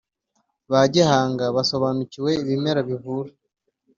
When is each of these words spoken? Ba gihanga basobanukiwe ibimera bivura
Ba 0.71 0.81
gihanga 0.93 1.45
basobanukiwe 1.55 2.31
ibimera 2.43 2.81
bivura 2.89 3.31